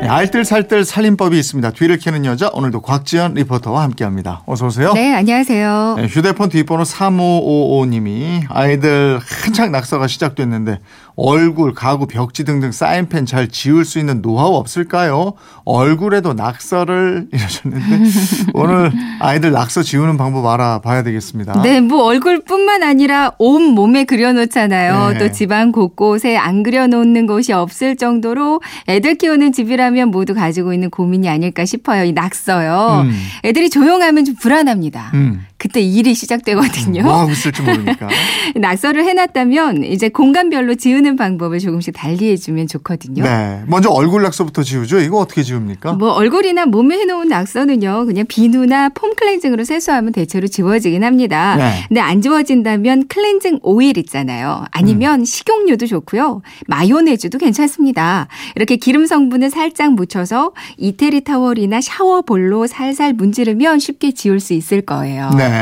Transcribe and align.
네, 0.00 0.08
알뜰살뜰 0.08 0.86
살림법이 0.86 1.38
있습니다. 1.38 1.72
뒤를 1.72 1.98
캐는 1.98 2.24
여자 2.24 2.48
오늘도 2.54 2.80
곽지연 2.80 3.34
리포터와 3.34 3.82
함께합니다. 3.82 4.42
어서 4.46 4.66
오세요. 4.66 4.94
네, 4.94 5.12
안녕하세요. 5.14 5.96
네, 5.98 6.06
휴대폰 6.06 6.48
뒷번호 6.48 6.84
3555님이 6.84 8.44
아이들 8.48 9.20
한창 9.44 9.70
낙서가 9.72 10.06
시작됐는데 10.06 10.78
얼굴, 11.16 11.74
가구, 11.74 12.06
벽지 12.06 12.44
등등 12.44 12.72
사인펜 12.72 13.26
잘 13.26 13.48
지울 13.48 13.84
수 13.84 13.98
있는 13.98 14.22
노하우 14.22 14.54
없을까요? 14.54 15.34
얼굴에도 15.66 16.32
낙서를 16.32 17.28
이러셨는데 17.32 18.10
오늘 18.54 18.90
아이들 19.20 19.52
낙서 19.52 19.82
지우는 19.82 20.16
방법 20.16 20.46
알아봐야 20.46 21.02
되겠습니다. 21.02 21.60
네, 21.60 21.80
뭐 21.82 22.04
얼굴뿐만 22.04 22.82
아니라 22.82 23.32
온 23.38 23.64
몸에 23.64 24.04
그려놓잖아요. 24.04 25.10
네. 25.10 25.18
또 25.18 25.30
집안 25.30 25.72
곳곳에 25.72 26.38
안 26.38 26.62
그려놓는 26.62 27.26
곳이 27.26 27.52
없을 27.52 27.96
정도로 27.96 28.62
애들 28.88 29.16
키우는 29.16 29.52
집이라 29.52 29.89
면 29.90 30.10
모두 30.10 30.34
가지고 30.34 30.72
있는 30.72 30.90
고민이 30.90 31.28
아닐까 31.28 31.64
싶어요. 31.64 32.04
이 32.04 32.12
낙서요. 32.12 33.02
음. 33.04 33.26
애들이 33.44 33.70
조용하면 33.70 34.24
좀 34.24 34.34
불안합니다. 34.36 35.10
음. 35.14 35.46
그때 35.70 35.80
일이 35.80 36.14
시작되거든요. 36.14 37.02
뭐 37.04 37.20
하고 37.20 37.30
있을지 37.30 37.62
모르니까. 37.62 38.08
낙서를 38.56 39.04
해놨다면 39.04 39.84
이제 39.84 40.08
공간별로 40.08 40.74
지우는 40.74 41.14
방법을 41.14 41.60
조금씩 41.60 41.94
달리해주면 41.94 42.66
좋거든요. 42.66 43.22
네. 43.22 43.62
먼저 43.68 43.88
얼굴 43.88 44.22
낙서부터 44.22 44.64
지우죠. 44.64 44.98
이거 44.98 45.18
어떻게 45.18 45.44
지웁니까? 45.44 45.92
뭐 45.92 46.10
얼굴이나 46.10 46.66
몸에 46.66 46.98
해놓은 46.98 47.28
낙서는요 47.28 48.06
그냥 48.06 48.26
비누나 48.26 48.88
폼 48.90 49.14
클렌징으로 49.14 49.62
세수하면 49.62 50.12
대체로 50.12 50.48
지워지긴 50.48 51.04
합니다. 51.04 51.54
네. 51.56 51.84
근데 51.86 52.00
안 52.00 52.20
지워진다면 52.20 53.06
클렌징 53.06 53.60
오일 53.62 53.96
있잖아요. 53.98 54.62
음. 54.62 54.66
아니면 54.72 55.24
식용유도 55.24 55.86
좋고요. 55.86 56.42
마요네즈도 56.66 57.38
괜찮습니다. 57.38 58.26
이렇게 58.56 58.74
기름 58.74 59.06
성분을 59.06 59.50
살짝 59.50 59.92
묻혀서 59.92 60.52
이태리 60.78 61.20
타월이나 61.22 61.80
샤워볼로 61.80 62.66
살살 62.66 63.12
문지르면 63.12 63.78
쉽게 63.78 64.10
지울 64.10 64.40
수 64.40 64.52
있을 64.52 64.80
거예요. 64.80 65.30
네. 65.36 65.59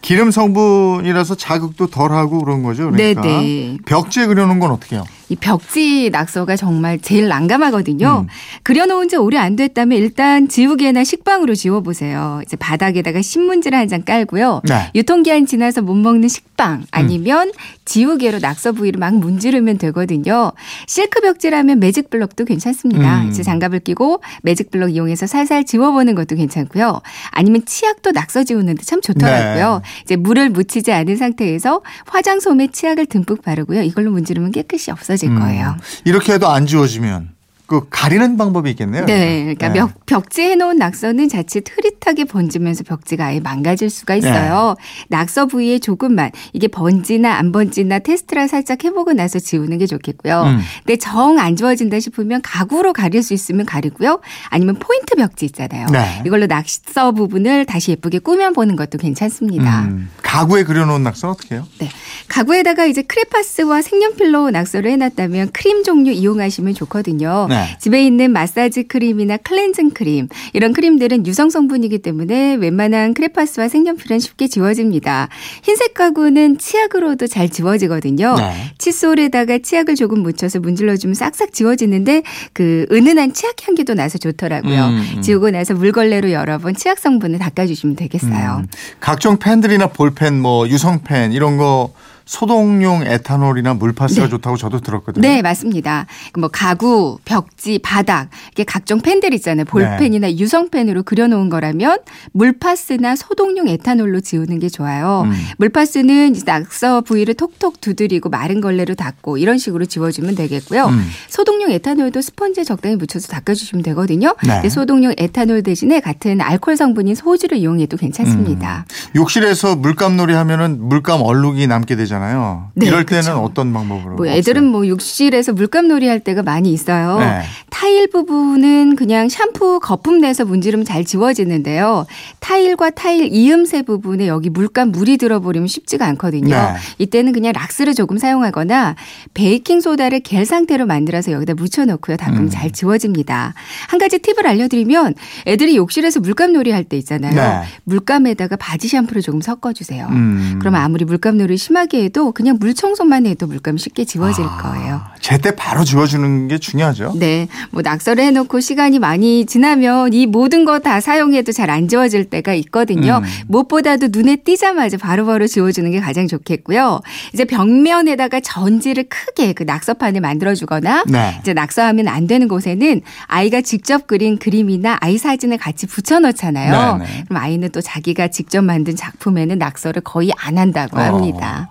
기름 0.00 0.30
성분이라서 0.30 1.36
자극도 1.36 1.86
덜하고 1.86 2.40
그런 2.40 2.62
거죠. 2.62 2.90
그러니까 2.90 3.22
네네. 3.22 3.78
벽지에 3.86 4.26
그려놓은 4.26 4.58
건 4.58 4.70
어떻게 4.70 4.96
해요? 4.96 5.04
이 5.28 5.36
벽지 5.36 6.10
낙서가 6.10 6.56
정말 6.56 6.98
제일 7.00 7.28
난감하거든요. 7.28 8.26
음. 8.26 8.28
그려놓은 8.62 9.08
지 9.08 9.16
오래 9.16 9.38
안 9.38 9.56
됐다면 9.56 9.96
일단 9.98 10.48
지우개나 10.48 11.04
식빵으로 11.04 11.54
지워보세요. 11.54 12.40
이제 12.44 12.56
바닥에다가 12.56 13.22
신문지를 13.22 13.78
한 13.78 13.88
장 13.92 14.02
깔고요. 14.02 14.62
네. 14.64 14.90
유통기한 14.94 15.44
지나서 15.44 15.82
못 15.82 15.94
먹는 15.94 16.28
식빵 16.28 16.84
아니면 16.92 17.52
지우개로 17.84 18.38
낙서 18.38 18.72
부위를 18.72 18.98
막 18.98 19.14
문지르면 19.16 19.76
되거든요. 19.78 20.52
실크 20.86 21.20
벽지라면 21.20 21.78
매직 21.80 22.08
블럭도 22.08 22.44
괜찮습니다. 22.46 23.22
음. 23.22 23.28
이제 23.28 23.42
장갑을 23.42 23.80
끼고 23.80 24.22
매직 24.42 24.70
블럭 24.70 24.94
이용해서 24.94 25.26
살살 25.26 25.64
지워보는 25.64 26.14
것도 26.14 26.36
괜찮고요. 26.36 27.00
아니면 27.32 27.64
치약도 27.66 28.12
낙서 28.12 28.44
지우는데 28.44 28.82
참 28.84 29.00
좋더라고요. 29.02 29.82
이제 30.04 30.16
물을 30.16 30.48
묻히지 30.48 30.92
않은 30.92 31.16
상태에서 31.16 31.82
화장솜에 32.06 32.68
치약을 32.68 33.06
듬뿍 33.06 33.42
바르고요. 33.42 33.82
이걸로 33.82 34.10
문지르면 34.12 34.52
깨끗이 34.52 34.90
없어 34.90 35.16
질 35.22 35.38
거예요. 35.38 35.76
음. 35.78 35.80
이렇게 36.04 36.32
해도 36.32 36.48
안 36.48 36.66
지워지면 36.66 37.30
그 37.72 37.86
가리는 37.88 38.36
방법이 38.36 38.70
있겠네요. 38.72 39.06
네, 39.06 39.40
그러니까 39.40 39.68
네. 39.68 39.78
벽, 39.78 40.06
벽지에 40.06 40.50
해놓은 40.50 40.76
낙서는 40.76 41.30
자칫 41.30 41.64
흐릿하게 41.70 42.24
번지면서 42.24 42.84
벽지가 42.84 43.26
아예 43.26 43.40
망가질 43.40 43.88
수가 43.88 44.14
있어요. 44.16 44.76
네. 44.78 45.06
낙서 45.08 45.46
부위에 45.46 45.78
조금만 45.78 46.30
이게 46.52 46.68
번지나 46.68 47.32
안 47.32 47.50
번지나 47.50 48.00
테스트를 48.00 48.48
살짝 48.48 48.84
해보고 48.84 49.14
나서 49.14 49.38
지우는 49.38 49.78
게 49.78 49.86
좋겠고요. 49.86 50.42
음. 50.42 50.60
근데 50.84 50.96
정 50.96 51.38
안 51.38 51.56
지워진다 51.56 51.98
싶으면 52.00 52.42
가구로 52.42 52.92
가릴 52.92 53.22
수 53.22 53.32
있으면 53.32 53.64
가리고요. 53.64 54.20
아니면 54.50 54.76
포인트 54.78 55.14
벽지 55.16 55.46
있잖아요. 55.46 55.86
네. 55.90 56.22
이걸로 56.26 56.46
낙서 56.46 57.12
부분을 57.12 57.64
다시 57.64 57.92
예쁘게 57.92 58.18
꾸며보는 58.18 58.76
것도 58.76 58.98
괜찮습니다. 58.98 59.84
음, 59.84 60.10
가구에 60.22 60.64
그려놓은 60.64 61.02
낙서는 61.02 61.32
어떻게 61.32 61.54
해요? 61.54 61.66
네. 61.78 61.88
가구에다가 62.28 62.84
이제 62.86 63.02
크레파스와 63.02 63.82
색연필로 63.82 64.50
낙서를 64.50 64.90
해놨다면 64.90 65.52
크림 65.52 65.84
종류 65.84 66.12
이용하시면 66.12 66.74
좋거든요. 66.74 67.46
네. 67.48 67.61
집에 67.80 68.04
있는 68.04 68.32
마사지 68.32 68.84
크림이나 68.84 69.36
클렌징 69.38 69.90
크림 69.90 70.28
이런 70.52 70.72
크림들은 70.72 71.26
유성 71.26 71.50
성분이기 71.50 71.98
때문에 71.98 72.54
웬만한 72.54 73.14
크레파스와 73.14 73.68
색연필은 73.68 74.18
쉽게 74.18 74.48
지워집니다. 74.48 75.28
흰색 75.62 75.94
가구는 75.94 76.58
치약으로도 76.58 77.26
잘 77.26 77.48
지워지거든요. 77.48 78.34
네. 78.36 78.72
칫솔에다가 78.78 79.58
치약을 79.58 79.94
조금 79.94 80.22
묻혀서 80.22 80.60
문질러주면 80.60 81.14
싹싹 81.14 81.52
지워지는데 81.52 82.22
그 82.52 82.86
은은한 82.90 83.32
치약 83.32 83.66
향기도 83.66 83.94
나서 83.94 84.18
좋더라고요. 84.18 84.86
음, 84.86 85.06
음. 85.16 85.22
지우고 85.22 85.50
나서 85.50 85.74
물걸레로 85.74 86.32
여러 86.32 86.58
번 86.58 86.74
치약 86.74 86.98
성분을 86.98 87.38
닦아주시면 87.38 87.96
되겠어요. 87.96 88.62
음, 88.62 88.68
각종 89.00 89.38
펜들이나 89.38 89.88
볼펜, 89.88 90.40
뭐 90.40 90.68
유성펜 90.68 91.32
이런 91.32 91.56
거 91.56 91.92
소독용 92.24 93.06
에탄올이나 93.06 93.74
물파스가 93.74 94.24
네. 94.24 94.30
좋다고 94.30 94.56
저도 94.56 94.80
들었거든요. 94.80 95.26
네, 95.26 95.42
맞습니다. 95.42 96.06
뭐 96.38 96.48
가구, 96.48 97.18
벽지, 97.24 97.80
바닥 97.82 98.28
이게 98.52 98.64
각종 98.64 99.00
펜들 99.00 99.34
있잖아요. 99.34 99.64
볼펜이나 99.64 100.28
네. 100.28 100.38
유성펜으로 100.38 101.02
그려놓은 101.02 101.48
거라면 101.48 101.98
물파스나 102.32 103.16
소독용 103.16 103.68
에탄올로 103.68 104.20
지우는 104.20 104.58
게 104.58 104.68
좋아요. 104.68 105.22
음. 105.26 105.32
물파스는 105.58 106.34
낙서 106.44 107.00
부위를 107.02 107.34
톡톡 107.34 107.80
두드리고 107.80 108.28
마른 108.28 108.60
걸레로 108.60 108.94
닦고 108.94 109.38
이런 109.38 109.58
식으로 109.58 109.86
지워주면 109.86 110.34
되겠고요. 110.34 110.86
음. 110.86 111.06
소독용 111.28 111.70
에탄올도 111.70 112.20
스펀지에 112.20 112.64
적당히 112.64 112.96
묻혀서 112.96 113.28
닦아주시면 113.28 113.82
되거든요. 113.84 114.34
네. 114.46 114.68
소독용 114.68 115.14
에탄올 115.16 115.62
대신에 115.62 116.00
같은 116.00 116.40
알코올 116.40 116.76
성분인 116.76 117.14
소주를 117.14 117.58
이용해도 117.58 117.96
괜찮습니다. 117.96 118.86
욕실에서 119.14 119.76
물감 119.76 120.16
놀이 120.16 120.34
하면은 120.34 120.88
물감 120.88 121.22
얼룩이 121.22 121.66
남게 121.66 121.96
되 121.96 122.06
잖아요. 122.12 122.70
네, 122.74 122.86
이럴 122.86 123.04
때는 123.06 123.22
그쵸. 123.22 123.38
어떤 123.42 123.72
방법으로? 123.72 124.16
뭐 124.16 124.26
애들은 124.26 124.64
뭐 124.66 124.86
욕실에서 124.86 125.52
물감놀이 125.54 126.06
할 126.06 126.20
때가 126.20 126.42
많이 126.42 126.72
있어요. 126.72 127.18
네. 127.18 127.42
타일 127.70 128.08
부분은 128.10 128.96
그냥 128.96 129.28
샴푸 129.28 129.80
거품 129.80 130.20
내서 130.20 130.44
문지르면 130.44 130.84
잘 130.84 131.04
지워지는데요. 131.04 132.06
타일과 132.40 132.90
타일 132.90 133.28
이음새 133.32 133.82
부분에 133.82 134.28
여기 134.28 134.50
물감 134.50 134.92
물이 134.92 135.16
들어버리면 135.16 135.66
쉽지가 135.68 136.06
않거든요. 136.06 136.54
네. 136.54 136.74
이때는 136.98 137.32
그냥 137.32 137.52
락스를 137.54 137.94
조금 137.94 138.18
사용하거나 138.18 138.94
베이킹 139.34 139.80
소다를 139.80 140.20
겔 140.20 140.44
상태로 140.44 140.86
만들어서 140.86 141.32
여기다 141.32 141.54
묻혀놓고요. 141.54 142.16
닦으면 142.18 142.42
음. 142.44 142.50
잘 142.50 142.70
지워집니다. 142.70 143.54
한 143.88 143.98
가지 143.98 144.18
팁을 144.18 144.46
알려드리면 144.46 145.14
애들이 145.46 145.76
욕실에서 145.76 146.20
물감놀이 146.20 146.70
할 146.70 146.82
때 146.84 146.96
있잖아요. 146.98 147.34
네. 147.34 147.62
물감에다가 147.84 148.56
바지 148.56 148.88
샴푸를 148.88 149.22
조금 149.22 149.40
섞어주세요. 149.40 150.08
음. 150.10 150.56
그러면 150.58 150.80
아무리 150.82 151.04
물감놀이 151.04 151.56
심하게 151.56 152.01
해도 152.02 152.32
그냥 152.32 152.56
물 152.60 152.74
청소만 152.74 153.26
해도 153.26 153.46
물감이 153.46 153.78
쉽게 153.78 154.04
지워질 154.04 154.44
아, 154.44 154.56
거예요. 154.58 155.00
제때 155.20 155.54
바로 155.54 155.84
지워주는 155.84 156.48
게 156.48 156.58
중요하죠. 156.58 157.12
네. 157.16 157.48
뭐 157.70 157.80
낙서를 157.82 158.22
해놓고 158.24 158.60
시간이 158.60 158.98
많이 158.98 159.46
지나면 159.46 160.12
이 160.12 160.26
모든 160.26 160.64
거 160.66 160.78
다 160.82 161.00
사용해도 161.00 161.52
잘 161.52 161.70
안 161.70 161.86
지워질 161.88 162.24
때가 162.28 162.54
있거든요. 162.54 163.20
음. 163.22 163.28
무엇보다도 163.46 164.08
눈에 164.10 164.36
띄자마자 164.36 164.96
바로 164.98 165.24
바로 165.26 165.46
지워주는 165.46 165.88
게 165.92 166.00
가장 166.00 166.26
좋겠고요. 166.26 167.00
이제 167.32 167.44
벽면에다가 167.44 168.40
전지를 168.40 169.04
크게 169.08 169.52
그 169.52 169.62
낙서판을 169.62 170.20
만들어주거나 170.20 171.04
네. 171.08 171.38
이제 171.40 171.52
낙서하면 171.54 172.08
안 172.08 172.26
되는 172.26 172.48
곳에는 172.48 173.00
아이가 173.26 173.60
직접 173.60 174.06
그린 174.08 174.38
그림이나 174.38 174.98
아이 175.00 175.18
사진을 175.18 175.56
같이 175.58 175.86
붙여넣잖아요. 175.86 176.96
네, 176.98 177.04
네. 177.04 177.24
그럼 177.28 177.42
아이는 177.42 177.70
또 177.70 177.80
자기가 177.80 178.28
직접 178.28 178.62
만든 178.62 178.96
작품에는 178.96 179.58
낙서를 179.58 180.02
거의 180.02 180.32
안 180.36 180.58
한다고 180.58 180.98
합니다. 180.98 181.70